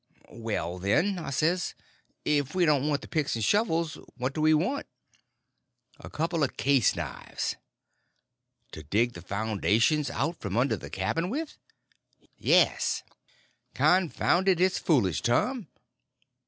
[0.31, 1.75] "Well, then," I says,
[2.25, 4.87] "if we don't want the picks and shovels, what do we want?"
[5.99, 7.55] "A couple of case knives."
[8.71, 11.55] "To dig the foundations out from under that cabin with?"
[12.35, 13.03] "Yes."
[13.75, 15.67] "Confound it, it's foolish, Tom."